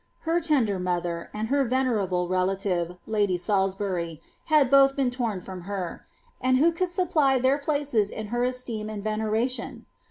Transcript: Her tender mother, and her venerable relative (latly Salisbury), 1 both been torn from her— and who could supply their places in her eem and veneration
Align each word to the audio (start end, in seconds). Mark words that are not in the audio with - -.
Her 0.21 0.41
tender 0.41 0.79
mother, 0.79 1.29
and 1.31 1.49
her 1.49 1.63
venerable 1.63 2.27
relative 2.27 2.97
(latly 3.05 3.37
Salisbury), 3.37 4.19
1 4.47 4.69
both 4.69 4.95
been 4.95 5.11
torn 5.11 5.41
from 5.41 5.61
her— 5.69 6.03
and 6.41 6.57
who 6.57 6.71
could 6.71 6.89
supply 6.89 7.37
their 7.37 7.59
places 7.59 8.09
in 8.09 8.29
her 8.33 8.41
eem 8.67 8.89
and 8.89 9.03
veneration 9.03 9.85